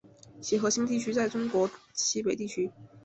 [0.41, 2.71] 其核心地区在中国西北地区。